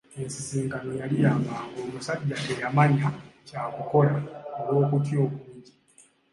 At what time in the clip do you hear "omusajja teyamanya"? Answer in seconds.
1.85-3.07